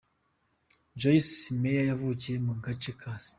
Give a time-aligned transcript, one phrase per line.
[0.99, 3.29] Joyce Meyer yavukiye mu gace ka St.